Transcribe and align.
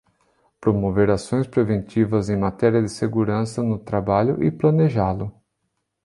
Promover 0.59 1.11
ações 1.11 1.45
preventivas 1.45 2.27
em 2.27 2.35
matéria 2.35 2.81
de 2.81 2.89
segurança 2.89 3.61
no 3.61 3.77
trabalho 3.77 4.43
e 4.43 4.49
planejá-lo. 4.49 5.31